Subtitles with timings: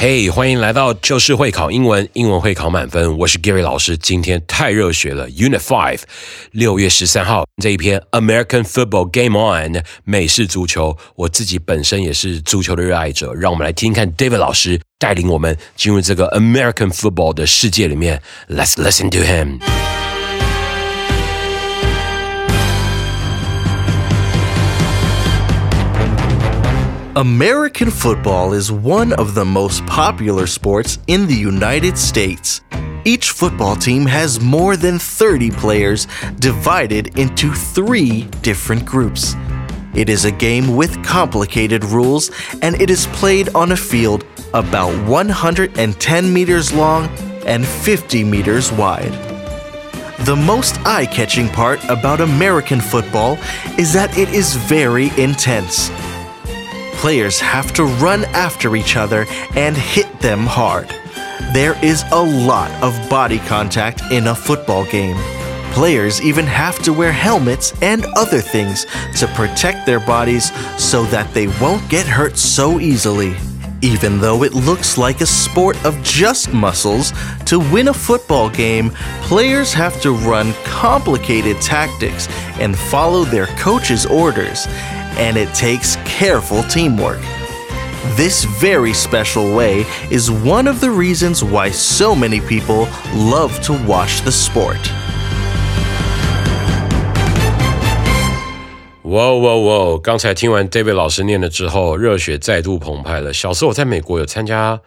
[0.00, 3.18] 嘿，欢迎来到就是会考英文，英文会考满分。
[3.18, 6.02] 我是 Gary 老师，今天太热血了，Unit Five，
[6.52, 10.96] 六月十三号这一篇 American Football Game On 美式足球。
[11.16, 18.22] 我自己本身也是足球的热爱者，让我们来听看 David 老师带领我们进入这个 American Football 的世界里面。
[18.48, 19.58] Let's listen to him.
[27.18, 32.60] American football is one of the most popular sports in the United States.
[33.04, 36.06] Each football team has more than 30 players
[36.38, 39.34] divided into three different groups.
[39.96, 42.30] It is a game with complicated rules
[42.62, 44.24] and it is played on a field
[44.54, 47.08] about 110 meters long
[47.44, 49.12] and 50 meters wide.
[50.20, 53.38] The most eye catching part about American football
[53.76, 55.90] is that it is very intense
[56.98, 60.88] players have to run after each other and hit them hard.
[61.52, 65.16] There is a lot of body contact in a football game.
[65.72, 68.84] Players even have to wear helmets and other things
[69.16, 73.36] to protect their bodies so that they won't get hurt so easily.
[73.80, 77.12] Even though it looks like a sport of just muscles,
[77.46, 78.90] to win a football game,
[79.22, 82.26] players have to run complicated tactics
[82.58, 84.66] and follow their coach's orders
[85.17, 87.19] and it takes careful teamwork.
[88.17, 93.73] This very special way is one of the reasons why so many people love to
[93.87, 94.79] watch the sport.
[99.03, 99.97] 哇哇哇！
[99.99, 103.31] 刚才听完 David 老师念了之后，热血再度澎湃了。
[103.31, 104.79] 小时候我在美国有参加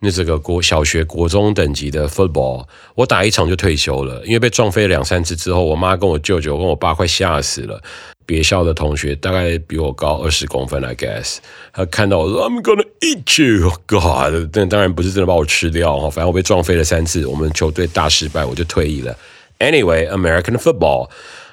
[0.00, 7.82] 那这个国小学、国中等级的 football，我打一场就退休了，因为被撞飞了两三次之后，我妈跟我舅舅跟我爸快吓死了。
[8.25, 11.37] 别校的同学大概比我高二十公分，I guess。
[11.73, 16.09] 他看到我说 "I'm gonna eat you, God"，但当然不是真的把我吃掉哈。
[16.09, 19.15] 反正我被撞飞了三次，我们球队大失败，我就退役了。
[19.59, 21.09] Anyway, American football，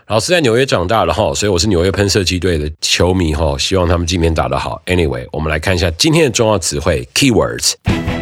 [0.07, 3.57] 老师在纽约长大了哈，所以我是纽约喷射机队的球迷哈。
[3.59, 4.81] 希望他们今天打得好。
[4.87, 8.18] Anyway，我们来看一下今天的重要词汇 keywords。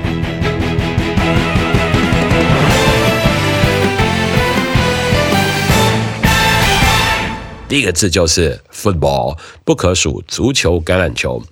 [7.69, 11.43] 第一个字就是 football，不可数，足球、橄榄球。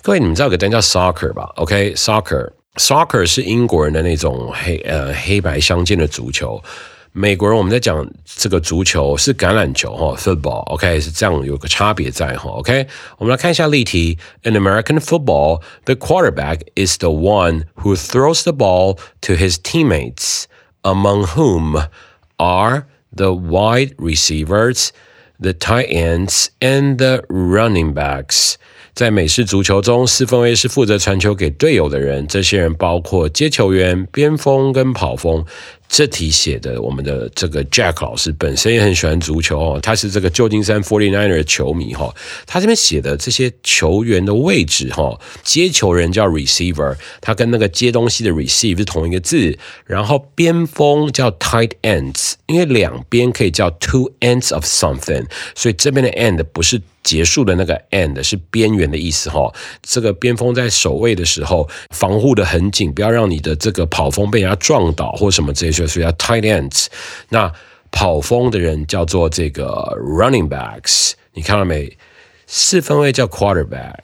[0.00, 6.62] 各位，你们知道有个单叫 soccer 吧？OK，soccer，soccer 是英国人的那种黑呃黑白相间的足球。
[7.10, 10.60] 美国人我们在讲这个足球是橄榄球哈，football。
[10.72, 12.50] OK，是这样有个差别在哈。
[12.50, 12.86] OK，
[13.18, 14.16] 我们来看一下例题。
[14.44, 20.44] In American football, the quarterback is the one who throws the ball to his teammates,
[20.82, 21.88] among whom
[22.36, 24.90] are the wide receivers.
[25.42, 28.56] The tight ends and the running backs，
[28.92, 32.26] 在美式足球中，四分卫是负责传球给队友的人。
[32.26, 35.46] 这些人包括接球员、边锋跟跑锋。
[35.92, 42.14] 这题写的，我们的这个 Jack 老师本身也很喜欢足球哦，他是这个旧金山 Forty Nine 的球迷哈。
[42.46, 49.58] 他这边写的这些球员的位置哈，接球人叫 receiver，他跟那个接东西的 receive 是同一个字。
[49.84, 55.26] 然后边锋叫 tight ends，因为两边可以叫 two ends of something，
[55.56, 56.80] 所以这边的 end 不是。
[57.02, 59.50] 结束的那个 end 是边缘的意思哈，
[59.82, 66.86] 这个边锋在守卫的时候防护的很紧，不要让你的这个跑锋被人家撞倒或什么这些，所以叫 tight ends。
[67.28, 67.52] 那
[67.90, 69.66] 跑锋的人叫做这个
[69.98, 71.96] running backs，你看到没？
[72.46, 73.96] 四分卫叫 quarterback。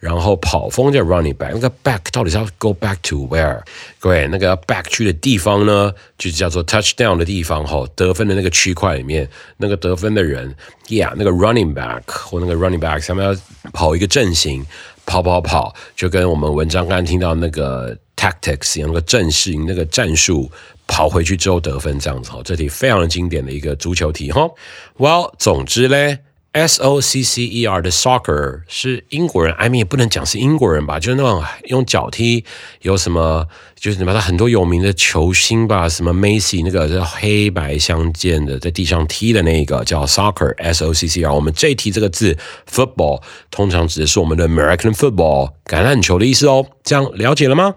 [0.00, 3.60] 然后跑锋叫 running back，那个 back 到底是要 go back to where？
[3.98, 10.54] 各位，那个 back 去的地方呢，就叫做 touchdown 的地方哈，得分的那个区块里面，那个得分的人
[10.86, 13.36] ，yeah，那个 running back 或那个 running back，他们要
[13.72, 14.64] 跑一个阵型，
[15.04, 20.48] 跑跑跑，就跟我们文章刚刚听到那个 tactics 一样，那个阵势，那个战术，
[20.88, 24.50] 跑回去之后得分这样子哈，这题非常经典的一个足球题哈。
[24.96, 26.18] Well，总之嘞。
[26.52, 32.42] S O C C E R 的 soccer 是英国人，I mean 也不能讲是英国人吧，就是那种用脚踢，
[32.80, 33.46] 有什么
[33.78, 41.32] 就是什么，他很多有名的球星吧，什么 Messi 那个是黑白相间的，在地上踢的那个叫 soccer，S O C C R。
[41.32, 42.36] 我们这一题这个字
[42.68, 47.74] football 通常指的是我们的 American football 橄榄球的意思哦，这样了解了吗？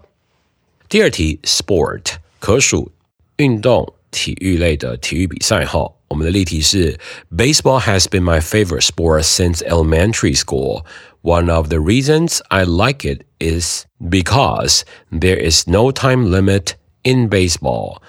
[0.88, 2.04] 第二题 sport
[2.40, 2.92] 可数
[3.41, 5.93] 运动体育类的体育比赛哈。
[6.09, 6.99] 我们的例题是：
[7.31, 10.85] Baseball has been my favorite sport since elementary school.
[11.23, 17.29] One of the reasons I like it is because there is no time limit in
[17.29, 18.01] baseball.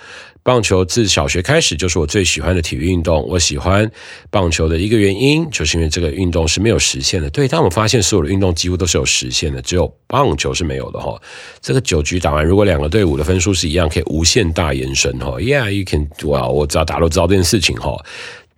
[0.44, 3.24] 棒球自小学开始就是我最喜欢的体育运动。
[3.28, 3.88] 我喜欢
[4.30, 7.30] 棒球的一个原因，就是因为这个运动是没有实现的。
[7.30, 11.20] 对，但我发现所有的运动几乎都是有实现的，只有棒球是没有的哈。
[11.60, 15.36] 这个九局打完，如果两个队伍的分数是一样，可以无限大延伸哈。
[15.38, 17.96] Yeah，you can，哇，我知道大家都知道这件事情哈。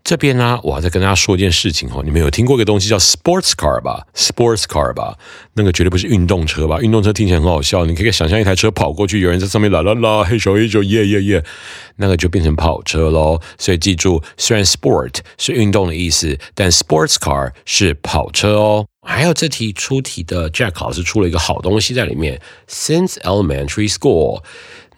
[0.04, 2.02] 这边呢，我还在跟大家说一件事情哦。
[2.04, 5.16] 你们有听过一个东西叫 sports car 吧？sports car 吧，
[5.54, 6.78] 那个绝对不是运动车吧？
[6.82, 11.44] 运动车听起来很好笑，你可以想象一台车跑过去，有人在上面啦啦啦，嘿咻嘿咻，耶耶耶，
[11.96, 13.40] 那个就变成跑车喽。
[13.56, 18.86] 所以记住，虽然 sport 是运动的意思，但 sports car 是跑车哦。
[19.06, 24.42] 还有这题出题的 Jack 老师出了一个好东西在里面，since elementary school，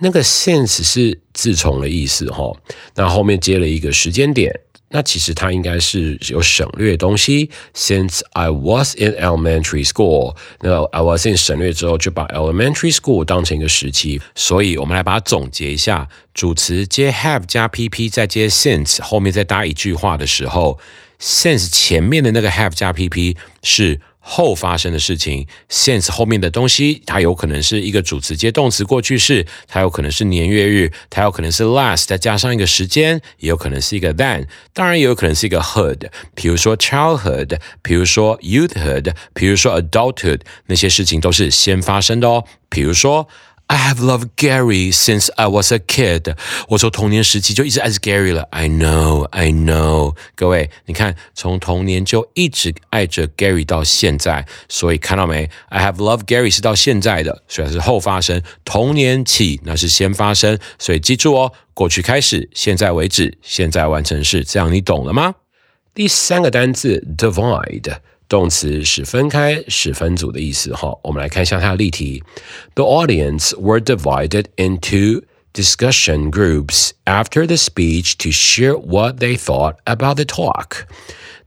[0.00, 2.52] 那个 since 是自从的意思哈，
[2.96, 4.52] 那后面接了一个时间点。
[4.90, 7.50] 那其实它应该是有省略东西。
[7.74, 14.20] Since I was in elementary school，那 I was in 省略之后，就把 elementary school 当成一个时期。
[14.34, 20.78] 所以我们来把它总结一下：主词接 have 加 pp，再接 since，后面再搭一句话的时候
[21.20, 24.00] ，since 前面的那个 have 加 pp 是。
[24.28, 43.28] 后发生的事情，since 后面的东西，它有可能是一个主词接动词过去式，它有可能是年月日，它有可能是 last 再加上一个时间，也有可能是一个 then，当然也有可能是一个 hood，比如说 childhood，比如说 youthhood，比如说 adulthood，那些事情都是先发生的哦，比如说。
[43.68, 46.36] I have loved Gary since I was a kid。
[46.68, 48.42] 我从童年时期就一直爱着 Gary 了。
[48.50, 50.14] I know, I know。
[50.36, 65.34] 各位，你看，从童年就一直爱着 Gary 到现在，所以看到没？I have loved Gary 是到现在的，虽然是后发生，童年起那是先发生，所以记住哦，过去开始，现在为止，现在完成式，这样你懂了吗？
[65.92, 67.96] 第三个单词 divide。
[68.28, 70.74] 动词是分开、是分组的意思。
[70.74, 72.22] 哈，我们来看一下它的例题。
[72.74, 80.16] The audience were divided into discussion groups after the speech to share what they thought about
[80.16, 80.86] the talk。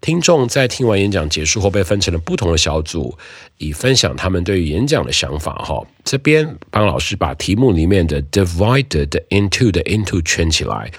[0.01, 3.17] 听众在听完演讲结束后被分成了不同的小组，
[3.57, 5.55] 以分享他们对于演讲的想法。
[5.55, 10.89] 哈，这边帮老师把题目里面的 divided into 的 into 圈起来。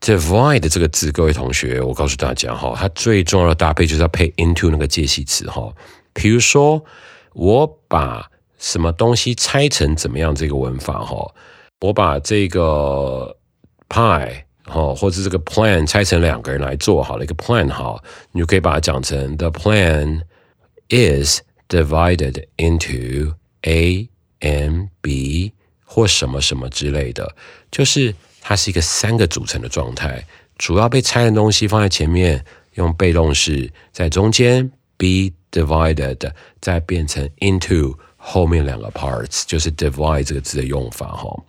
[0.00, 5.70] Divide 这个字，各位同学，我告诉大家哈，它最重要的搭配就是要配 into 那个介系词哈。
[6.14, 6.82] 比如说，
[7.34, 11.34] 我把什么东西拆成怎么样这个文法哈，
[11.80, 13.36] 我把这个
[13.90, 20.22] pie 哈，或者这个 plan 拆成两个人来做好了一个 plan 哈，你就可以把它讲成 the plan
[20.88, 24.08] is divided into A
[24.40, 25.52] and B
[25.84, 27.36] 或什么什么之类的，
[27.70, 28.14] 就是。
[28.40, 30.24] 它是一个三个组成的状态，
[30.56, 32.44] 主要被拆的东西放在前面，
[32.74, 36.30] 用被动式在中间，be divided，
[36.60, 41.42] 再变成 into 后面两个 parts，就是 divide 这个字的用法哈。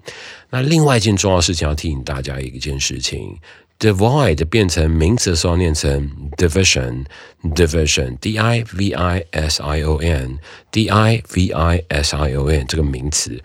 [0.49, 3.37] 那另外一件重要事情要提醒大家一件事情
[3.79, 12.49] ，divide 变成名词的时候念成 division，division，d i v i s i o n，d i v i s i o
[12.49, 13.41] n 这个名词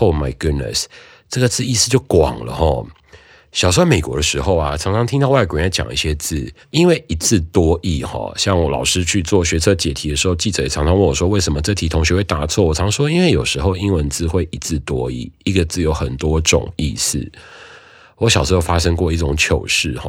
[0.00, 0.84] ，Oh my goodness！
[1.30, 2.84] 这个字意思就广了哈。
[3.52, 8.32] 小时候美国的时候啊，常常听到外国人讲一些字，因为一字多义哈。
[8.36, 17.28] 像我老师去做学测解题的时候，记者也常常问我说：“为什么这题同学会答错？”我常说：“因为有时候英文字会一字多义，一个字有很多种意思。”
[18.18, 20.08] 我小时候发生过一种糗事哈。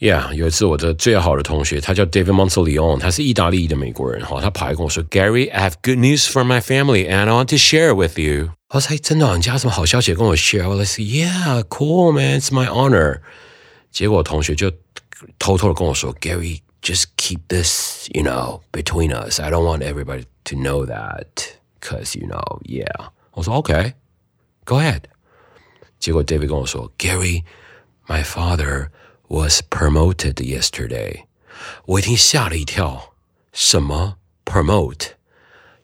[0.00, 4.38] Yeah，有一次我的最好的同学，他叫 David Monteleone，他是意大利的美国人哈。
[4.42, 12.12] 他跑来跟我说：“Gary，I have good news for my family and I want to share with you。”我说：“真的，你家什么好消息跟我 share？” 我说：“Yeah，cool
[12.12, 13.20] man，it's my honor。”
[13.90, 14.70] 结果同学就
[15.38, 25.04] 偷偷的跟我说：“Gary，just keep this，you know，between us。I don't want everybody to know that，cause you know，yeah。”我说：“OK，go ahead。”
[25.98, 28.88] 结果 David 跟我说：“Gary，my father。”
[29.31, 31.21] Was promoted yesterday。
[31.85, 33.13] 我一听吓了一跳，
[33.53, 35.11] 什么 promote？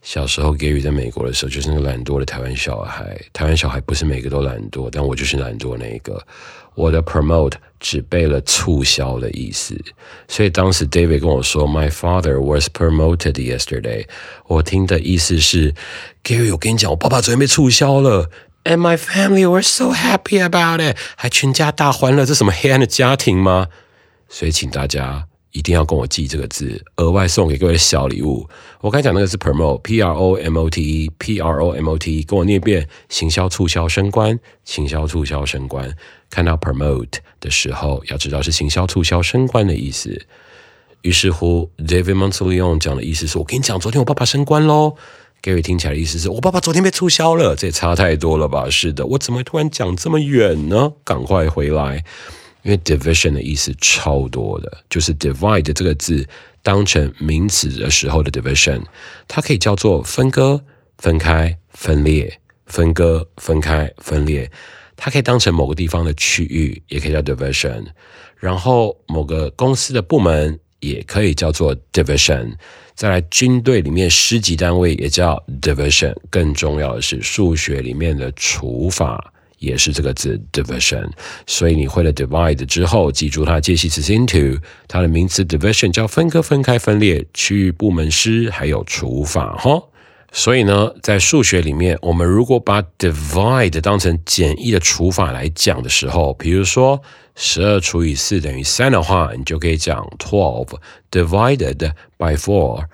[0.01, 3.19] 小时候 Gary 在美国的时候，就是那个懒惰的台湾小孩。
[3.31, 6.21] 台湾小孩不是每个都懒惰，但我就是懒惰那一个。
[6.75, 9.75] 我的 promote 只背了促销的意思，
[10.27, 14.05] 所以当时 David 跟我说，My father was promoted yesterday。
[14.45, 15.73] 我听的意思是
[16.23, 18.29] ，Gary，我跟你讲，我爸爸昨天被促销了
[18.67, 22.25] ，and my family were so happy about it，还全家大欢乐。
[22.25, 23.67] 这什么黑暗的家庭吗？
[24.27, 25.27] 所以请大家。
[25.53, 28.47] 一定要跟我记这个字，额外送给各位小礼物。
[28.79, 35.91] 我刚才讲那个是 promote，p r o m o t e，p r o m o t e，跟我念一遍：行销促销升官，行销促销升官。
[36.29, 40.27] 看到 promote 的时候，要知道是行销促销升官的意思。
[41.01, 44.95] 于是乎，David Monteleone 讲的意思是我跟你讲，昨天我爸爸升官喽。
[45.47, 48.69] Gary 听起来的意思是我爸爸昨天被促销了，这也差太多了吧？
[48.69, 50.91] 是的，我怎么突然讲这么远呢？
[51.05, 52.03] 赶快回来。
[52.63, 56.27] 因为 division 的意思超多的，就是 divide 这个字
[56.61, 58.81] 当成名词的时候的 division，
[59.25, 60.61] 它可以叫做分割、
[60.97, 64.51] 分开、分裂、分割、分开、分裂。
[64.97, 67.85] 它可以当成某个地方的区域，也可以叫 division。
[68.35, 72.53] 然后某个公司的部门也可以叫做 division。
[72.95, 76.15] 再来，军队里面师级单位也叫 division。
[76.29, 79.33] 更重要的是，数学里面的除法。
[79.59, 81.09] 也是这个字 division，
[81.47, 84.55] 所以你会了 divide 之后，记住它的介系词 into，
[84.87, 89.81] 它的名词 division 叫分割、分开、分裂、区域、部门、师，还有除法哈。
[90.31, 97.01] 所以呢，在数学里面，我们如果把 divide 当成简易的除法来讲的时候，比如说
[97.39, 100.79] 十二除以四等于三的话，你就可以讲 twelve
[101.11, 102.85] divided by four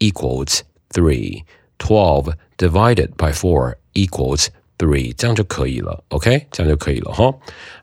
[0.00, 1.44] equals three。
[1.78, 7.32] twelve divided by four equals three，这样就可以了，OK，这样就可以了哈。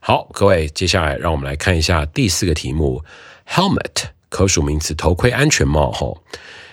[0.00, 3.02] 好，各位，接下来让我们来看一下第四个题目
[3.48, 6.06] ，helmet 可数名词，头盔、安全帽哈。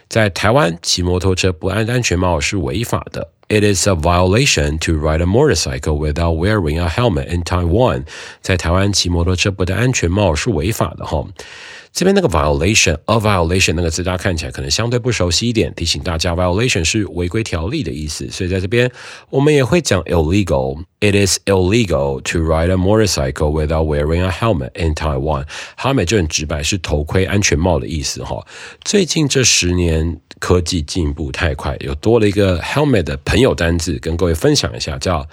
[0.09, 8.05] 在台湾骑摩托车不安安全帽是违法的，It is a violation to ride a motorcycle without wearing a helmet in Taiwan。
[8.41, 11.27] 在台湾骑摩托车不戴安全帽是违法的哈。
[11.98, 15.74] 这边那个 violation，a violation 那个字，大家看起来可能相对不熟悉一点。
[15.74, 18.92] 提醒大家，violation 是违规条例的意思，所以在这边
[19.32, 20.84] 我们也会讲 illegal。
[21.00, 25.46] It is illegal to ride a motorcycle without wearing a helmet in Taiwan。
[25.76, 28.46] helmet 就很直白，是头盔、安全帽的意思哈。
[28.84, 35.28] 最近这十年科技进步太快，有多了一个 helmet 的朋友单字，跟各位分享一下，叫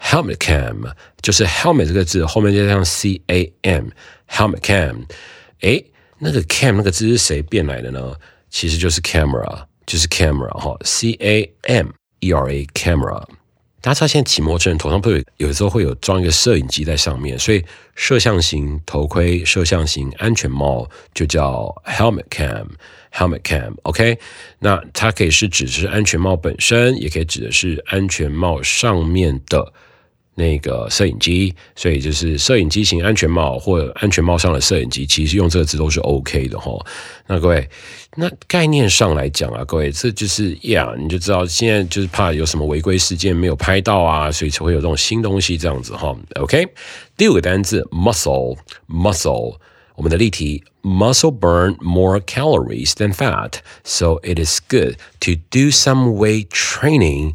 [0.00, 5.02] helmet cam，就是 helmet 这个字后面加上 c a m，helmet cam。
[5.60, 5.82] 哎，
[6.18, 8.14] 那个 cam 那个字是谁变来的呢？
[8.50, 11.88] 其实就是 camera，就是 camera 哈，c a m
[12.20, 13.22] e r a camera。
[13.80, 23.74] 大家知道现在骑摩托车人头上不有有时候会有装一个摄影机在上面，所以摄像型头盔、摄像型安全帽就叫 helmet cam，helmet cam。
[23.82, 24.18] OK，
[24.58, 29.72] 那它可以是指的是安全帽本身，也可以指的是安全帽上面的。
[30.38, 36.72] 那个摄影机，所以就是摄影机型安全帽或者安全帽上的摄影机，其实用这个字都是 OK 的哈。
[37.26, 37.68] 那各位，
[38.14, 46.16] 那概念上来讲啊，各位，这就是呀，你就知道现在就是怕有什么违规事件没有拍到啊，所以才会有这种新东西这样子哈。
[46.36, 46.68] OK，
[47.16, 49.56] 第五个单字 muscle，muscle，
[49.96, 57.34] 我们的例题 muscle burn more calories than fat，so it is good to do some weight training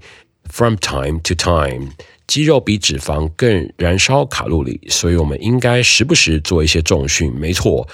[0.49, 1.91] from time to time。
[2.27, 7.33] 肌肉比脂肪更燃烧卡路里，所以我们应该时不时做一些重训。
[7.33, 7.87] 没错。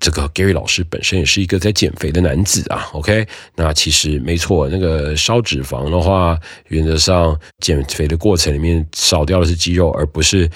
[0.00, 3.24] 这个 Gary 老师本身也是一个在减肥的男子啊，OK？
[3.54, 6.36] 那其实没错，那个烧脂肪的话，
[6.66, 10.50] 原则上减肥的过程里面少掉的是肌肉，而不是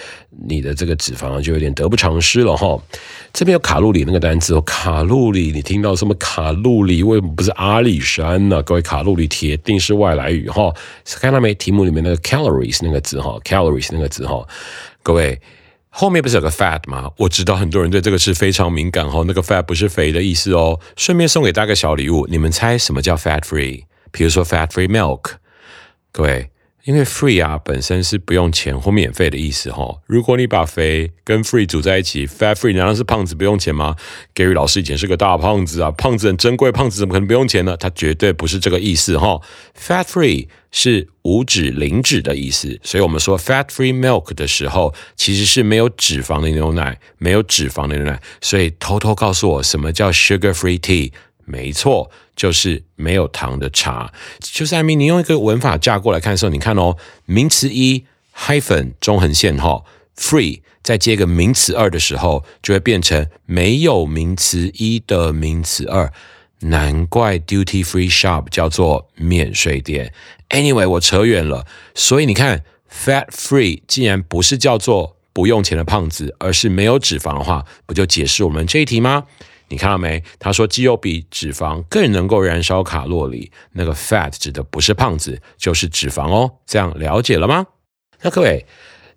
[0.48, 2.78] 你的这个脂肪，就有点得不偿失了哈。
[3.32, 7.02] 这边有卡路里那个单词哦，卡路里，你听到什么卡路里？
[7.02, 8.62] 为什么不是阿里山呢？
[8.62, 10.72] 各位，卡路里铁定是外来语哈。
[11.20, 11.54] 看到没？
[11.54, 14.46] 题目里面那个 calories 那个字哈，calories 那个字哈，
[15.02, 15.40] 各位。
[15.88, 17.10] 后面不是有个 fat 吗？
[17.16, 19.24] 我知道很多人对这个是非常敏感哦。
[19.26, 20.78] 那个 fat 不是肥的意思哦。
[20.94, 23.84] 顺便送给大家个小礼物，你们猜什么叫 fat free？
[24.10, 25.36] 比如说 fat free milk，
[26.12, 26.50] 各位。
[26.86, 29.84] 因为 free 啊本身是不用钱或免费的意思哈。
[30.06, 33.96] 如果你把肥跟 free 组在一起，fat free 难道是胖子不用钱吗
[34.36, 37.76] ？Gary 老师以前是个大胖子啊，胖子很珍贵，胖子怎么可能不用钱呢？
[37.76, 39.40] 他绝对不是这个意思哈。
[39.76, 48.22] fat free 是无脂零脂的意思，所以我们说 fat free milk 的时候，其实是没有脂肪的牛奶，没有脂肪的牛奶。
[48.40, 51.10] 所以偷偷告诉我，什么叫 sugar free tea？
[51.48, 54.12] 没错，就是没有糖的茶。
[54.40, 58.04] 就是艾米，你用一个文法架过来看的时候，你看哦，名词一
[58.36, 59.82] hyphen 中横线哈
[60.16, 66.12] ，free 再接个名词二的时候，就会变成没有名词一的名词二。
[66.60, 70.12] 难怪 duty free shop 叫做免税店。
[70.48, 79.24] Anyway，我扯远了，所以你看，fat free 既然不是叫做不用钱的胖子，而是没有脂肪的话，不就解释我们这一题吗？
[79.68, 80.22] 你看到没？
[80.38, 86.50] 他说肌肉比脂肪更能够燃烧卡路里，那个 fat 指的不是胖子，就是脂肪哦。
[86.66, 87.66] 这样了解了吗？
[88.22, 88.64] 那各位。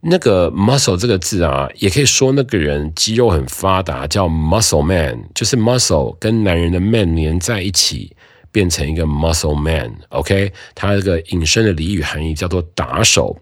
[0.01, 8.15] 那个 muscle 这个字啊，也可以说那个人肌肉很发达，叫 muscle man，就是 muscle 跟男人的 man 连在一起，
[8.50, 9.94] 变成一个 muscle man。
[10.08, 13.38] OK，它这个引申的俚语含义叫做打手。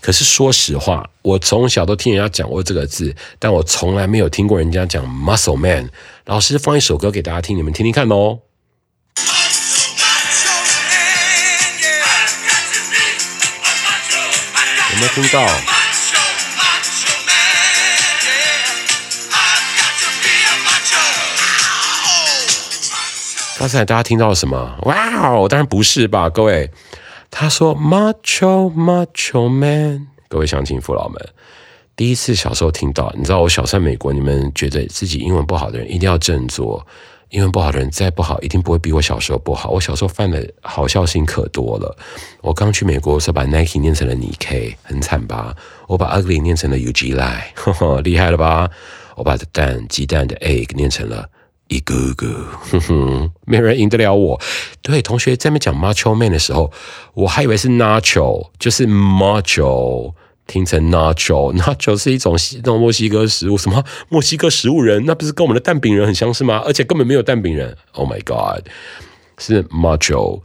[0.00, 5.88] 可是说实话，我从小都听人家讲过这个字，但我从来没有听过人家讲 muscle man。
[6.30, 8.38] 老师放一首歌给大家听，你们听听看哦。
[14.92, 15.44] 有没有听到？
[23.58, 24.78] 刚才大家听到什么？
[24.82, 26.70] 哇哦，当然不是吧，各位。
[27.28, 31.28] 他说 “macho macho man”，各位乡亲父老们，
[32.00, 36.86] 第一次小时候听到，你知道我小在美国，你们觉得自己英文不好的人一定要振作，
[37.28, 39.68] 英文不好的人再不好，一定不会比我小时候不好。
[39.68, 41.94] 我小时候犯的好笑心可多了。
[42.40, 45.54] 我刚去美国的时候，把 Nike 念成了 Nike，很惨吧？
[45.88, 48.70] 我把 ugly 念成了 ugly，厉害了吧？
[49.16, 51.28] 我把蛋鸡蛋的 egg 念成了。
[51.68, 54.40] 一个个，哼哼，没人赢得了我。
[54.80, 56.72] 对，同学在那讲 Macho Man 的时候，
[57.12, 60.14] 我还以为是 Nacho，就是 Macho，
[60.50, 66.60] 听成 Nacho，Nacho 是一种那种墨西哥食物，什么墨西哥食物人，那不是跟我们的蛋饼人很相似吗？
[66.66, 67.76] 而且根本没有蛋饼人。
[67.92, 68.66] Oh my God，
[69.38, 70.40] 是 Macho。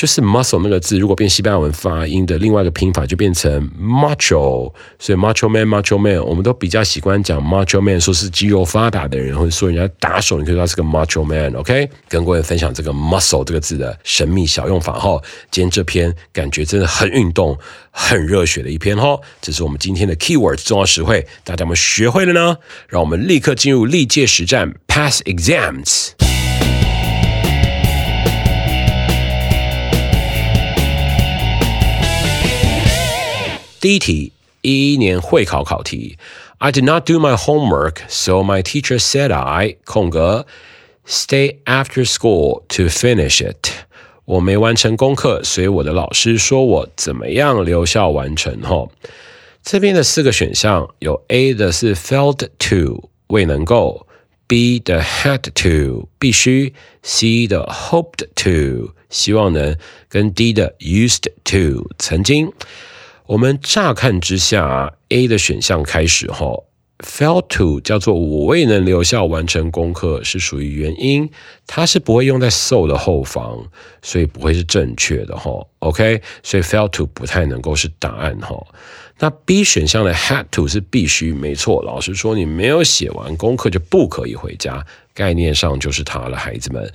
[0.00, 4.72] 就是 muscle 那个字，如果变西班牙文发音的另外一个拼法，就变成 macho。
[4.98, 11.52] 所以 macho man，macho man，我们都比较喜欢讲 macho man，说是肌肉发达的人，或者说人家打手，你可以说他是个 macho man。
[11.52, 15.20] OK，跟各位分享这个 muscle 这个字的神秘小用法哈。
[15.50, 17.54] 今天这篇感觉真的很运动、
[17.90, 19.20] 很热血的一篇哈。
[19.42, 22.56] 这是我们今天的 keywords 重要实惠，大家有没有学会了呢？
[22.88, 26.29] 让我们立刻进入历届实战 pass exams。
[33.79, 34.31] 第一题，
[34.61, 36.17] 一一年会考考题。
[36.57, 40.45] I did not do my homework, so my teacher said I 空格
[41.05, 43.69] stay after school to finish it。
[44.25, 48.59] 我没完成功课，所以我的老师说我怎么样留校完成？
[48.61, 48.89] 哈，
[49.61, 54.07] 这边的四个选项有 A 的是 failed to 未能够，
[54.47, 59.77] B 的 had to 必须，C 的 hoped to 希望能，
[60.09, 62.51] 跟 D 的 used to 曾经。
[63.30, 66.64] 我们乍看之下，A 的选项开始哈
[66.98, 71.30] ，fail to 叫做我未能留校完成功课是属于原因，
[71.64, 73.64] 它是不会用在 so 的后方，
[74.02, 75.64] 所以不会是正确的哈。
[75.78, 78.66] OK，所以 fail to 不太能够是答案哈。
[79.20, 81.80] 那 B 选项的 had to 是必须，没错。
[81.84, 86.92] 老师说你没有写完功课就不可以回家，概念上就是它了，孩子们，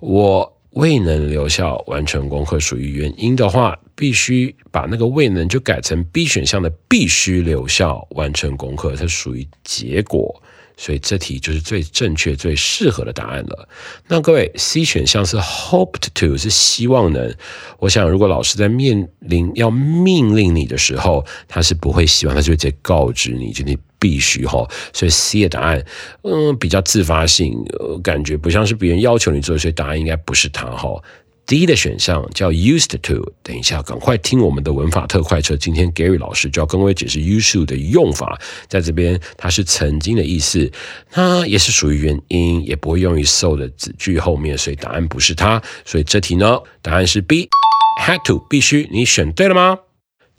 [0.00, 0.50] 我。
[0.74, 10.42] 未能留校完成功课属于原因的话，必须把那个未能就改成 B 选项的必须留校完成功课，它属于结果，
[10.76, 13.68] 所以这题就是最正确、最适合的答案了。
[14.08, 17.34] 那各位，C 选项是 hoped to 是希望能，
[17.78, 23.78] 我想如果老师在面临要命令你的时候，他是不会希望，他就会直接告知你，就你。
[23.96, 25.82] 必须哈，所以 C 的答案，
[26.24, 27.54] 嗯，比较自发性，
[28.02, 31.02] 感觉不像是别人要求你做，所以答案应该不是它哈。
[31.46, 40.70] D 的选项叫 used to，等一下赶快听我们的文法特快车，今天 Gary 老师就要跟我解释 used to 的用法，在这边它是曾经的意思，
[41.10, 49.78] 它也是属于原因，也不会用于 so 的子句后面，所以答案不是它，所以这题呢，答案是 B，had to 必须，你选对了吗？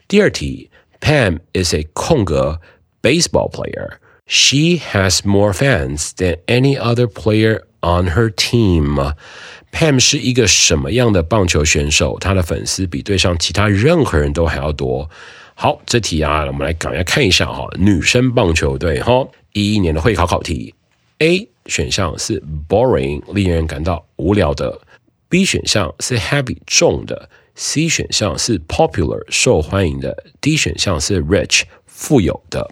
[0.08, 2.60] 第二题，Pam is a 空格。
[3.06, 4.00] baseball player.
[4.26, 9.14] She has more fans than any other player on her team.
[9.76, 12.18] Pam 是一个什么样的棒球选手？
[12.18, 15.10] 她的粉丝比对上其他任何人都还要多。
[15.54, 20.74] 好，这题啊，我们来赶快看一下哈，女生棒球队哈，一一年的会考考题。
[21.18, 24.80] A 选项是 boring，令人感到无聊的。
[25.28, 27.30] B 选项是 heavy，重的。
[27.56, 30.24] C 选项是 popular，受欢迎的。
[30.40, 31.64] D 选项是 rich。
[31.98, 32.70] 富有的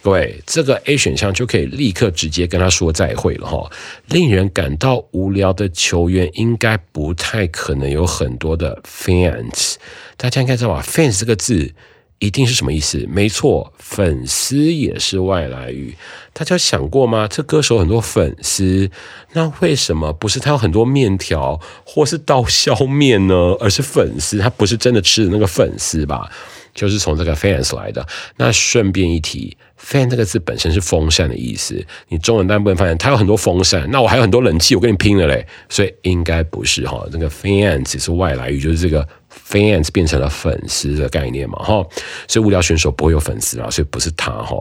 [0.00, 3.68] 各位，这个 A 选项就可以立刻直接跟他说再会了哈。
[4.06, 9.74] 令人感到无聊的球员应该不太可能有很多的 fans。
[10.16, 11.72] 大家应该知道吧？fans 这个字
[12.20, 13.04] 一定是什么意思？
[13.08, 15.96] 没错，粉丝也是外来语。
[16.32, 17.26] 大家想过吗？
[17.26, 18.88] 这歌手很多粉丝，
[19.32, 23.34] 那为什么不是他有很多面条或是刀削面呢？
[23.58, 26.30] 而是粉丝，他不是真的吃的那个粉丝吧？
[26.74, 28.06] 就是从这个 fans 来的。
[28.36, 31.84] 那顺便一提，fan 这个字本身是风扇的意思。
[32.08, 35.46] 你中文单不能发现它有很多风扇，那我还有很多冷气，我跟你拼了嘞。
[35.68, 39.06] 所以应该不是哈，这个 fans 只是外来语，就是这个
[39.48, 41.86] fans 变成了粉丝的概念嘛哈。
[42.28, 44.56] 所以无聊选手不会有粉丝啊，所以不是他哈。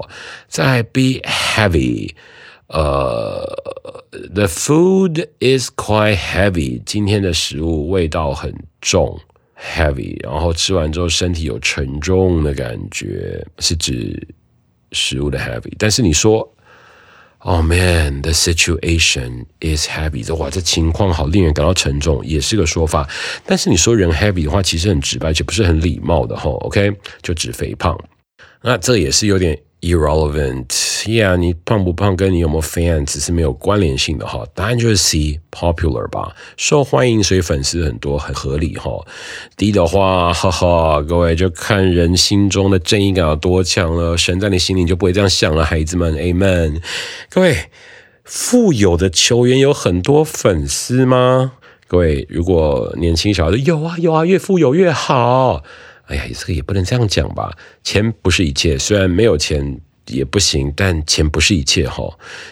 [0.48, 2.12] 在 be heavy，
[2.68, 3.44] 呃
[4.34, 6.82] ，the food is quite heavy。
[6.86, 9.20] 今天的食物味道很重。
[9.60, 14.28] heavy，然后吃完之后身体有沉重的感觉，是指
[14.92, 15.74] 食物的 heavy。
[15.78, 16.50] 但是你说
[17.40, 23.08] ，Oh man，the situation is heavy，这哇，这情况好令人感到沉重，也是个说法。
[23.46, 26.50] 但是你说人 heavy 的话，其实很直白，且不是很礼貌的哈。
[26.50, 26.92] OK，
[27.22, 27.98] 就指肥胖。
[28.62, 29.58] 那这也是有点。
[29.82, 34.46] Irrelevant，Yeah，你胖不胖跟你有没有 fans 是没有关联性的哈。
[34.54, 38.92] 答案就是 C，popular 吧，受欢迎，所以粉丝很多，很合理哈。
[39.56, 44.18] D 的话，哈哈，各位就看人心中的正义感有多强了。
[44.18, 46.82] 神在你心里就不会这样想了，孩子们，Amen。
[47.30, 47.70] 各位，
[48.26, 51.54] 富有的球员有很多粉丝吗？
[51.88, 55.64] 各位，如果年轻小孩有啊有啊，越富有越好。
[56.10, 57.56] 哎呀，这个也不能这样讲吧？
[57.84, 62.04] 钱不是一切，虽然没有钱也不行，但钱不是一切哈。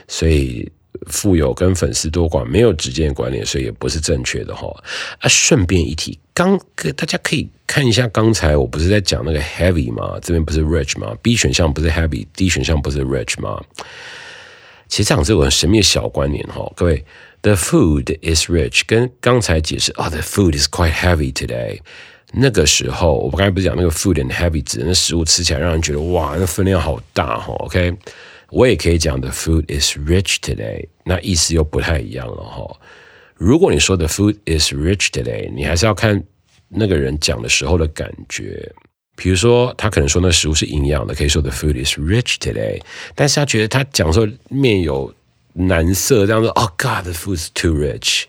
[0.08, 0.72] 所以
[1.08, 4.68] 富有跟粉丝多寡没有直接的关联，所以也不是正确的哈。
[5.20, 6.60] 啊，顺便一提，刚
[6.96, 10.20] 大家可以看一下，刚才我不是在讲那个 heavy 吗？
[10.22, 13.60] 这边不是 rich 吗？B 选项不是 heavy，D 选项不是 rich 吗？
[14.88, 17.04] 其实讲这个很神秘的小关联哈，各位
[17.42, 21.80] ，the food is rich，跟刚才解释啊，the food is quite heavy today。
[22.34, 27.54] 那个时候，我刚才不是讲那个 food and heavy 指那食物吃起来让人觉得哇，那分量好大哈。
[27.60, 27.94] OK，
[28.50, 32.80] 我也可以讲 the food is rich today，那意思又不太一样了哈。
[33.36, 36.22] 如果你说 the food is rich today，你还是要看
[36.68, 38.72] 那个人讲的时候的感觉。
[39.16, 42.80] 比如说，他可能说那食物是营养的，可以说 the food is rich today，
[43.16, 45.12] 但是他觉得他讲说面有
[45.54, 48.26] 难色，这样说，Oh God，the food is too rich。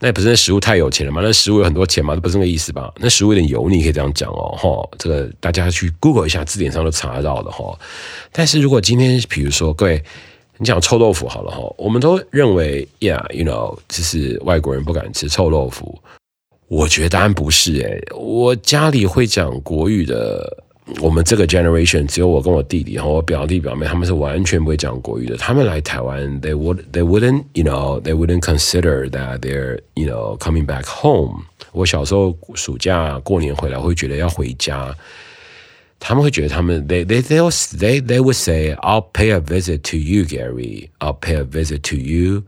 [0.00, 1.20] 那不是那食物太有钱了吗？
[1.22, 2.14] 那食物有很多钱吗？
[2.14, 2.92] 这不是那个意思吧？
[2.98, 4.88] 那食物有点油腻，可以这样讲哦，哈。
[4.98, 7.78] 这个大家去 Google 一下，字典上都查得到的哈。
[8.32, 10.02] 但是如果今天，比如说各位，
[10.58, 15.98] 你讲臭豆腐好了哈，我们都认为，Yeah，you know，就是外国人不敢吃臭豆腐。
[16.68, 20.63] 我觉得答案不是诶，我家里会讲国语的。
[21.01, 25.37] 我们这个 generation 只有我跟我弟弟和我表弟表妹，他们是完全不会讲国语的。
[25.37, 31.43] 他们来台湾，they would they wouldn't you know they wouldn't consider that they're you know coming back home。
[31.71, 34.95] 我小时候暑假过年回来会觉得要回家，
[35.99, 37.37] 他们会觉得他们 they they they
[37.77, 41.81] they they would say I'll pay a visit to you Gary I'll pay a visit
[41.89, 42.43] to you。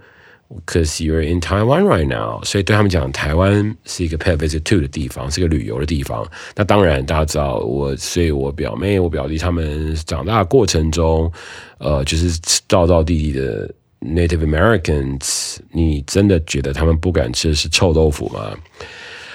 [0.49, 6.25] Because you're in Taiwan right now，所以对他们讲，台湾是一个 pay visit to 的地方，是个旅游的地方。
[6.55, 11.31] 那当然，大家知道我，所以我表妹、我表弟他们长大过程中，
[11.79, 13.69] 呃，就是道道地地的
[14.01, 15.57] Native Americans。
[15.73, 18.57] 你真的觉得他们不敢吃是臭豆腐吗？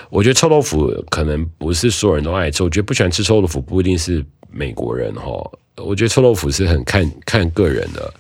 [0.09, 2.63] 我觉得臭豆腐可能不是所有人都爱吃。
[2.63, 5.29] 我觉得不喜欢吃臭豆腐不一定是美国人哈。
[5.75, 8.13] 我觉得臭豆腐是很看看个人的。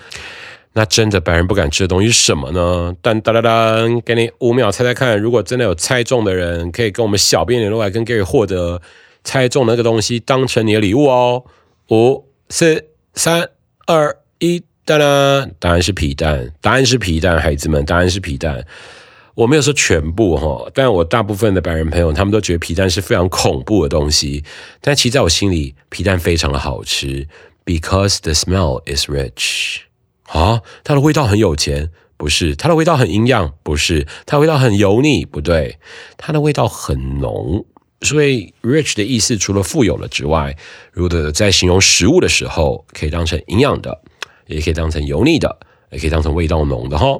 [0.73, 2.95] 那真的白人不敢吃的东西是什么呢？
[3.01, 5.19] 当当当当，给你五秒猜猜看。
[5.19, 8.81] 如果真的有猜中的人，可以跟我们小编联络来跟 Gary 获得
[9.23, 11.43] 猜中那个东西，当成你的礼物哦。
[11.89, 13.49] 五、四、三、
[13.85, 16.53] 二、一，当当，答案是皮蛋。
[16.61, 18.65] 答案是皮蛋，孩子们，答案是皮蛋。
[19.35, 24.41] 我没有说全部哈，但我大部分的白人朋友他们都觉得皮蛋是非常恐怖的东西。
[24.79, 27.27] 但其实在我心里，皮蛋非常的好吃
[27.65, 29.90] ，because the smell is rich。
[30.31, 32.55] 啊，它的味道很有钱，不是？
[32.55, 34.07] 它的味道很营养，不是？
[34.25, 35.77] 它的味道很油腻，不对？
[36.17, 37.65] 它的味道很浓。
[38.01, 40.57] 所以，rich 的意思除了富有了之外，
[40.91, 44.01] 如果在形容食物的时候，可以当成营养的，
[44.47, 45.59] 也可以当成油腻的，
[45.91, 47.19] 也可以当成味道浓的哈。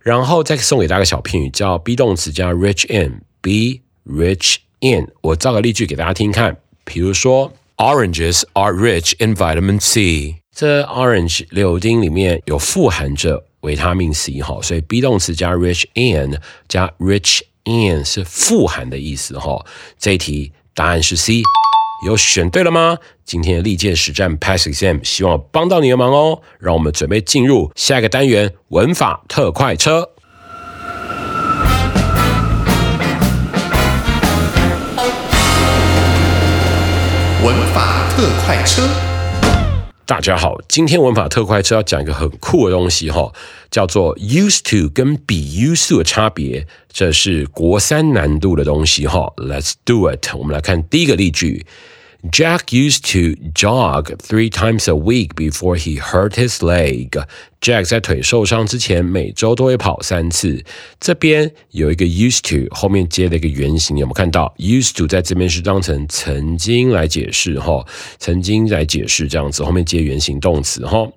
[0.00, 5.08] 然后再送给大家个小片语，叫 be 动词加 rich in，be rich in。
[5.20, 10.37] 我造个例句给大家听看，比如说，Oranges are rich in vitamin C。
[10.60, 19.64] 这 orange 柳丁里面有富含着维他命 C 哈，所以 be 动词加 rich in 加 rich in 是富含的意思哈。
[20.00, 21.42] 这一题答案是 C，
[22.04, 22.98] 有选对了吗？
[23.24, 26.42] 今天的利剑实战 pass exam，希望帮到你的忙哦。
[26.58, 30.10] 让我们准备进入下一个单元文法特快车。
[37.44, 38.08] 文法。
[38.18, 39.07] 特快车。
[40.08, 43.30] 大家好，今天文法特快车要讲一个很酷的东西哈，
[43.70, 49.30] 叫做 used to 跟 be used to 的差别，这是国三难度的东西哈。
[49.36, 51.66] Let's do it，我们来看第一个例句。
[52.24, 57.10] Jack used to jog three times a week before he hurt his leg.
[57.60, 60.64] Jack 在腿受伤之前，每周都会跑三次。
[60.98, 67.86] 这边有一个 used to，后面接了一个原型，有没有看到？used to 在这边是当成曾经来解释哈，
[68.18, 71.08] 曾经来解释这样子，后面接原型动词哈。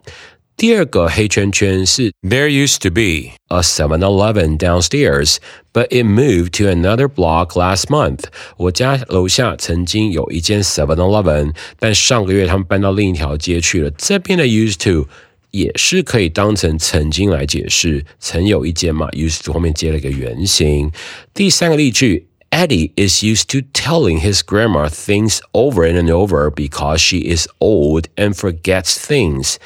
[0.60, 5.36] 第二个黑圈圈是 There used to be a 7-Eleven downstairs,
[5.72, 8.24] but it moved to another block last month.
[8.56, 13.90] 我家楼下曾经有一间 7-Eleven，但上个月他们搬到另一条街去了。
[13.90, 15.06] 这边的 used to
[15.50, 20.90] 也是可以当成曾经来解释，曾有一间嘛，used to 后面接了一个原形。
[21.34, 22.28] 第三个例句。
[22.52, 28.34] Eddie is used to telling his grandma things over and over because she is old and
[28.34, 29.56] forgets things.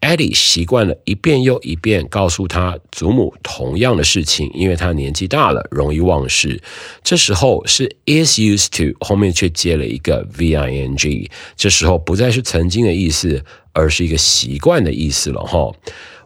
[0.00, 6.62] Eddie 习惯了一遍又一遍告诉他祖母同样的事情，因为他年纪大了，容易忘事。
[7.02, 15.72] 这时候是 is used to 后面却接了一个 v i n g，这时候不再是曾经的意思，而是一个习惯的意思了哈。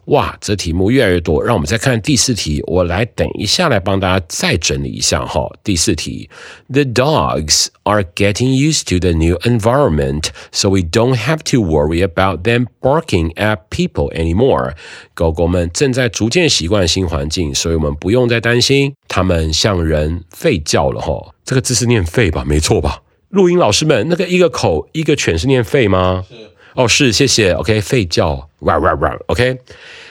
[0.05, 2.61] 哇，这题目越来越多，让我们再看第四题。
[2.67, 5.49] 我来等一下来帮大家再整理一下哈。
[5.63, 6.29] 第四题
[6.67, 12.43] ，The dogs are getting used to the new environment, so we don't have to worry about
[12.43, 14.73] them barking at people anymore。
[15.13, 21.33] 狗狗们正在逐渐习惯新环境，所以我们不用再担心它们向人吠叫了哈。
[21.45, 22.43] 这个字是念吠吧？
[22.45, 23.01] 没错吧？
[23.29, 26.25] 录音老师们，那个一个口一个犬是念吠吗？
[26.29, 26.35] 是。
[26.75, 27.51] 哦，是，谢谢。
[27.53, 29.19] OK，吠叫，run run run。
[29.27, 29.57] OK，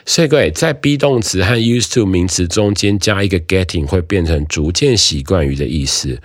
[0.07, 6.21] 所以各位在 be 动词和 used to 名词中间加一个 getting，会变成逐渐习惯于的意思。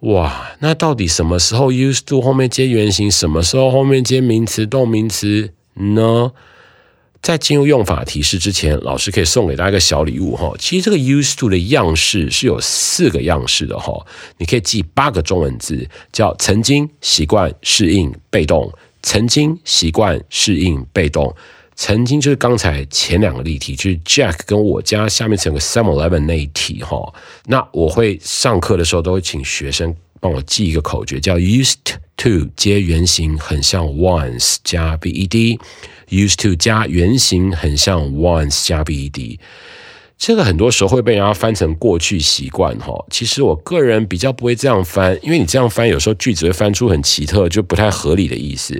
[0.00, 6.32] 哇，那到底什么时候 used to 后面接原形，什么时候后面接名词动名词呢？
[7.20, 10.52] 在进入用法提示之前，老师可以送给大家一个小礼物哈。
[10.56, 14.06] 其实这个 used to 的样式是有四个样式的哈，
[14.38, 18.72] 你可以记八个中文字，叫曾经、习惯、适应、被动。
[19.08, 21.34] 曾经习惯适应被动，
[21.74, 27.10] 曾经就是刚才前两个例题，就是 Jack 跟我家下面整个 Seven Eleven 那一题哈。
[27.46, 31.76] 那我会上课的时候都会请学生帮我记一个口诀，叫 used
[32.18, 39.40] to 接原形很像 once 加 b e d，used to 加原形很像 once 加 b e d。
[40.18, 48.74] 这个很多时候会被人家翻成过去习惯哈，其实我个人比较不会这样翻，因为你这样翻，有时候句子会翻出很奇特、就不太合理的意思。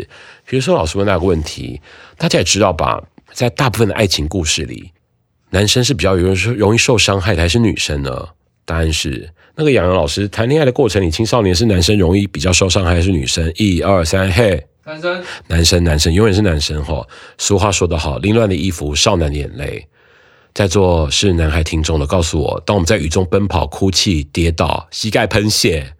[0.44, 1.80] 比如说，老师问那个问题，
[2.16, 3.00] 大家也知道吧，
[3.32, 4.90] 在大部分的爱情故事里，
[5.50, 8.28] 男生是比较容易容易受伤害的，还是女生呢？
[8.64, 13.50] 答案是那个杨洋老师谈恋爱的过程里，青少年是男生容易比较受伤害，还是女生？
[13.56, 17.06] 一二三，嘿，男生，男生，男生，永远是男生哈。
[17.38, 19.86] 俗话说得好，凌乱的衣服，少男的眼泪。
[20.58, 25.94] 在座是男孩听众的，告诉我，当我们在雨中奔跑、哭泣、跌倒、膝盖喷血、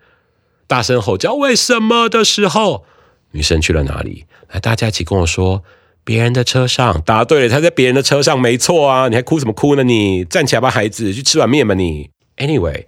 [0.66, 2.84] 大声吼叫“为什么”的时候，
[3.30, 4.24] 女生去了哪里？
[4.48, 5.62] 来，大家一起跟我说
[6.02, 9.06] ：“别人的车上。”答对了，他在别人的车上，没错啊！
[9.06, 9.84] 你还哭什么哭呢？
[9.84, 11.74] 你站起来吧，孩子，去吃碗面吧。
[11.74, 12.86] 你，anyway。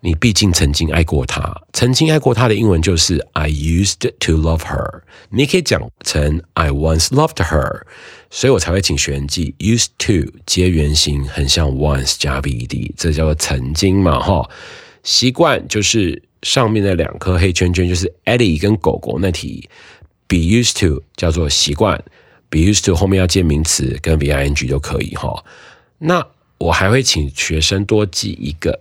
[0.00, 5.02] 你毕竟曾经爱过他，曾经爱过他的英文就是 I used to love her。
[5.30, 7.82] 你可以讲成 I once loved her，
[8.30, 14.48] 所以我才会请学员记 used to 接原形，很像 once 加 v e d，这叫做曾经嘛哈。
[15.02, 19.68] 习惯就是上面的两颗黑圈圈，就是 Eddie 跟狗狗那题。
[20.26, 22.04] Be used to 叫做习惯
[22.50, 25.42] ，Be used to 后面要接名词跟 v i n g 就可以哈。
[25.98, 26.26] 那
[26.58, 28.78] 我还会请学生多记一个。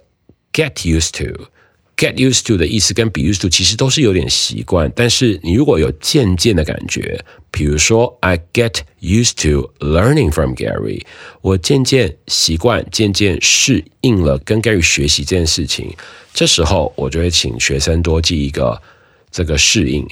[0.51, 1.49] Get used to,
[1.97, 11.01] get used to 的意思跟 be used to 其实都是有点习惯，但是你如果有渐渐的感觉，比如说 I get used to learning from Gary，
[11.41, 15.95] 我渐渐习惯、渐渐适应了跟 Gary 学习这件事情，
[16.33, 18.79] 这时候我就会请学生多记一个
[19.31, 20.07] 这个适应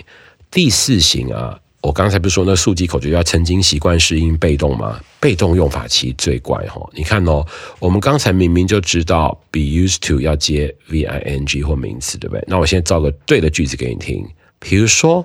[0.50, 1.60] 第四型啊。
[1.86, 5.00] 我刚才不是说那速记口诀要曾经习惯适应被动吗？
[5.20, 6.82] 被动用法其实最怪哈。
[6.94, 7.46] 你看哦，
[7.78, 12.44] 我们刚才明明就知道 be used to 要接 v i n g 或名词，对不对？
[12.48, 14.28] 那我现在造个对的句子给你听。
[14.58, 15.24] 比如说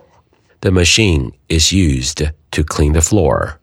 [0.60, 3.54] ，The machine is used to clean the floor.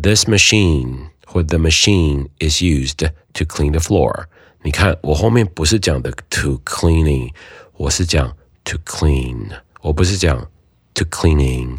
[0.00, 4.26] This machine 或 the machine is used to clean the floor。
[4.62, 7.32] 你看，我后面不是讲的 to cleaning，
[7.76, 9.48] 我是讲 to clean，
[9.80, 10.48] 我不是讲
[10.94, 11.78] to cleaning。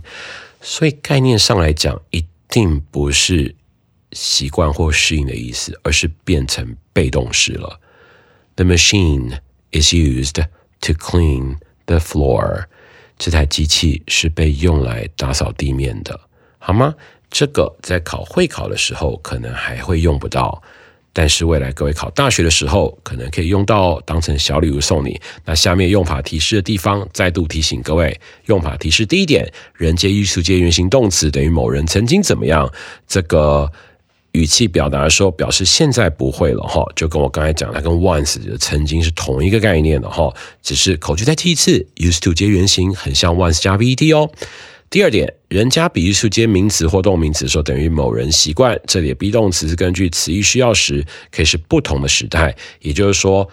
[0.62, 3.56] 所以概念上来讲，一定不是
[4.12, 7.80] 习惯或适应的意思，而是变成被动式了。
[8.56, 9.40] The machine
[9.72, 10.44] is used
[10.82, 12.66] to clean the floor。
[13.18, 16.20] 这台机器是被用来打扫地面的，
[16.58, 16.96] 好吗？
[17.30, 20.64] 这个在考会考的时候可能还会用不到，
[21.12, 25.20] 但是未来各位考大学的时候可能可以用到，当成小礼物送你。
[25.46, 32.72] 那下面用法提示的地方，再度提醒各位，用法提示第一点，人接艺术接原形动词等于某人曾经怎么样，
[33.08, 33.72] 这个。
[34.34, 44.30] 语气表达的时候，表示现在不会了哈，就跟我刚才讲，它跟 once 曾经是同一个概念的哈，只是口句再提一次，used to 接原形，很像 once 加 v e d 哦。
[44.90, 53.50] 第二点，人加比喻数接名词或动名词的时候，等于某人习惯，这里的 be 动词是根据词义需要时，可以是不同的时态，也就是说。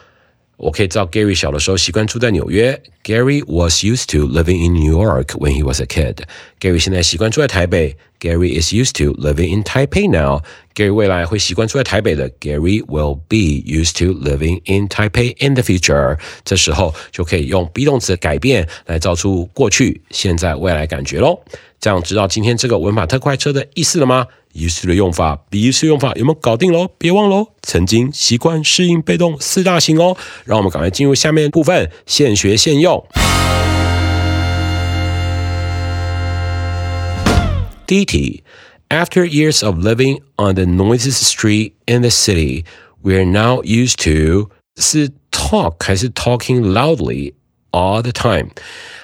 [0.56, 2.80] 我可以知道 Gary 小的时候习惯住在纽约。
[3.04, 6.22] Gary was used to living in New York when he was a kid.
[6.58, 7.96] Gary 现在习惯住在台北。
[8.18, 10.42] Gary is used to living in Taipei now.
[10.74, 12.30] Gary 未来会习惯住在台北的。
[12.40, 16.18] Gary will be used to living in Taipei in the future.
[16.44, 21.38] 这时候就可以用 be 动词的改变来造出过去、现在、未来感觉喽。
[21.78, 26.89] 这样知道今天这个文法特快车的意思了吗？used to 的用法比 used to 用法有没有搞定喽？
[26.97, 30.17] 别忘喽，曾经、习惯、适应、被动四大型哦。
[30.45, 33.05] 让我们赶快进入下面部分，现学现用。
[37.85, 38.43] 第一题，
[38.89, 42.63] After years of living on the noisiest street in the city,
[43.01, 47.33] we are now used to 是 talk 还是 talking loudly
[47.71, 48.51] all the time？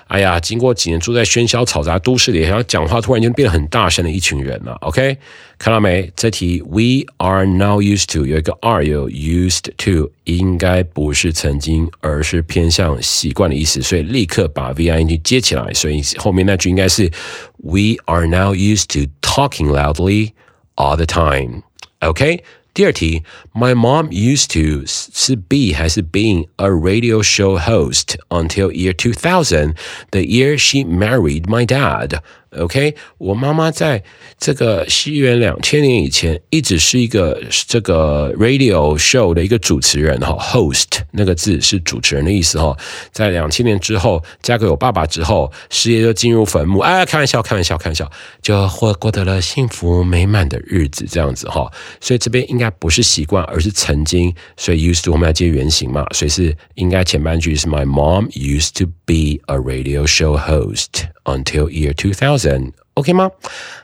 [0.09, 4.73] 哎呀，经过几年住在喧嚣嘈杂都市里，然后讲话突然间变得很大声的一群人了。
[4.83, 5.17] OK，
[5.59, 6.13] 看到没？
[6.15, 15.73] 这题 We are now used to 有一个 are 有 used to，应该不是曾经，而是偏向习惯的意思，所以立刻把 V I N G 接起来。
[15.73, 17.11] 所以后面那句应该是
[17.57, 20.33] We are now used to talking loudly
[20.77, 21.63] all the time。
[22.01, 22.45] OK。
[22.74, 23.24] 第二题，
[23.56, 29.76] My mom used to 是 be 还是 being a radio show host until year two thousand,
[30.12, 32.20] the year she married my dad.
[32.59, 34.03] OK，我妈妈在
[34.39, 42.77] 这个西元两千年以前一直是一个这个 radio show 的一个主持人哈，host 那个字是主持人的意思哈。
[43.11, 46.81] 在两千年之后嫁给我爸爸之后，事业就进入坟墓。
[46.81, 48.11] 哎，开玩笑，开玩笑，开玩笑，
[48.43, 51.71] 就获过得了幸福美满的日子这样子哈。
[52.01, 54.35] 所以这边应该不是习惯，而是曾经。
[54.59, 62.12] 所以 used to 我们要接原形嘛，所以是应该前半句是 My mom used to be a radio show host until year two
[62.12, 63.30] thousand。OK 吗？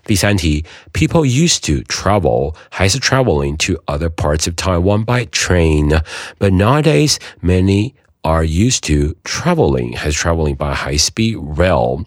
[0.05, 6.01] 第三题，People used to travel 还是 traveling to other parts of Taiwan by train,
[6.39, 12.03] but nowadays many are used to traveling 还是 traveling by high speed rail。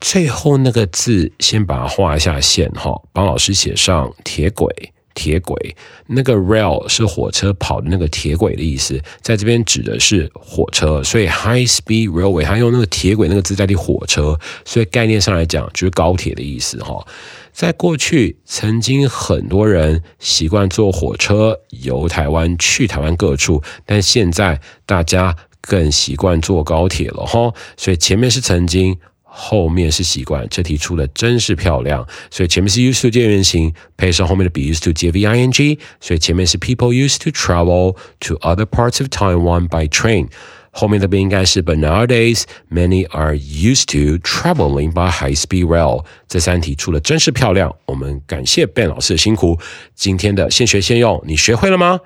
[0.00, 4.92] 最后那个字先把它画一下线哈，帮老师写上铁轨。
[5.15, 5.75] 铁轨，
[6.05, 17.03] 那个 rail 是火车跑的那个铁轨的意思，在这边指的是火车，所以 high speed railway 它用那个铁轨那个字代替火车，所以概念上来讲就是高铁的意思哈。
[17.51, 27.53] 在过去，曾经很多人习惯坐火车游台湾去台湾各处，但现在大家更习惯坐高铁了哈。
[27.77, 28.97] 所以前面是曾经。
[29.37, 37.97] 后面是习惯，这题出的真是漂亮，所以前面是 used to 接原形，配上后面的 be used to 接 v i n g，所以前面是 people used to travel
[38.21, 40.29] to other parts of Taiwan by train，
[40.71, 46.05] 后面这边应该是 but nowadays many are used to traveling by high speed rail。
[46.29, 49.59] 这三题出的真是漂亮，我们感谢 Ben 老师的辛苦。
[49.93, 51.99] 今天的现学现用，你学会了吗？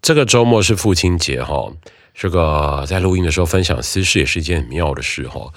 [0.00, 1.72] 这个周末是父亲节哈，
[2.14, 5.52] 这个在录音的时候分享私事也是一件很妙的事哈。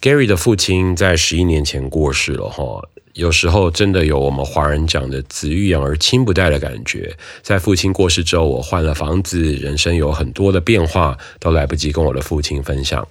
[0.00, 2.80] Gary 的父亲在十一年前过世了哈，
[3.14, 7.12] 有时候真的有我们华人讲的“子欲养而亲不待”的感觉。
[7.42, 13.06] 在父亲过世之后，我换了房子，人生有很多的变化，都来不及跟我的父亲分享。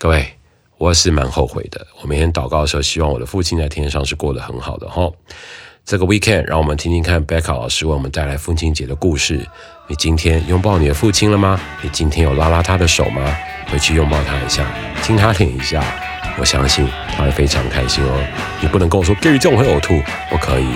[0.00, 0.26] 各位，
[0.78, 1.86] 我是蛮后悔的。
[2.00, 5.08] 我每天祷告的时候，希望我的父亲在天上是过得很好的哈。
[5.84, 9.46] 这个 weekend，让我们听听看 Becca 老师为我们带来父亲节的故事。
[9.86, 11.60] 你今天拥抱你的父亲了吗？
[11.82, 13.36] 你今天有拉拉他的手吗？
[13.68, 14.66] 回去拥抱他一下，
[15.04, 16.11] 亲他脸一下。
[16.38, 18.22] 我相信他会非常开心哦。
[18.60, 20.66] 你不能跟我说 Gary 这种会呕吐，不可以。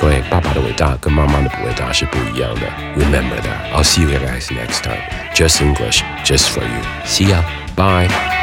[0.00, 2.60] 各位，爸爸的伟大跟妈妈的伟大是不一样的。
[2.96, 3.72] Remember that.
[3.74, 5.02] I'll see you guys next time.
[5.34, 6.82] Just English, just for you.
[7.04, 7.42] See ya.
[7.74, 8.37] Bye.